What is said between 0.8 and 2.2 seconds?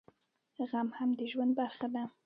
هم د ژوند برخه ده